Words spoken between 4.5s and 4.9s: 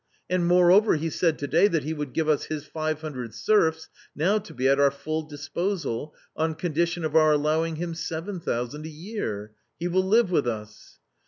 be at our